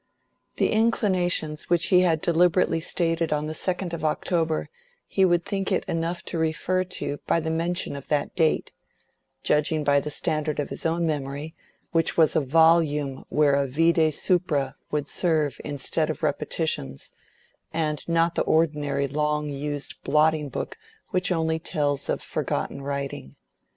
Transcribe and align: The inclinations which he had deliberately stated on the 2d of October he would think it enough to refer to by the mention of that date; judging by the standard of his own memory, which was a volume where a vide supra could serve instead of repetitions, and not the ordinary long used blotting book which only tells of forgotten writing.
The 0.55 0.71
inclinations 0.71 1.69
which 1.69 1.89
he 1.89 1.99
had 1.99 2.21
deliberately 2.21 2.79
stated 2.79 3.31
on 3.31 3.45
the 3.45 3.53
2d 3.53 3.93
of 3.93 4.03
October 4.03 4.67
he 5.05 5.23
would 5.25 5.45
think 5.45 5.71
it 5.71 5.85
enough 5.87 6.23
to 6.23 6.39
refer 6.39 6.83
to 6.83 7.19
by 7.27 7.39
the 7.39 7.51
mention 7.51 7.95
of 7.95 8.07
that 8.07 8.35
date; 8.35 8.71
judging 9.43 9.83
by 9.83 9.99
the 9.99 10.09
standard 10.09 10.59
of 10.59 10.69
his 10.69 10.87
own 10.87 11.05
memory, 11.05 11.53
which 11.91 12.17
was 12.17 12.35
a 12.35 12.41
volume 12.41 13.25
where 13.29 13.53
a 13.53 13.67
vide 13.67 14.11
supra 14.15 14.75
could 14.89 15.07
serve 15.07 15.61
instead 15.63 16.09
of 16.09 16.23
repetitions, 16.23 17.11
and 17.71 18.09
not 18.09 18.33
the 18.33 18.41
ordinary 18.41 19.07
long 19.07 19.49
used 19.49 20.03
blotting 20.03 20.49
book 20.49 20.79
which 21.09 21.31
only 21.31 21.59
tells 21.59 22.09
of 22.09 22.23
forgotten 22.23 22.81
writing. 22.81 23.35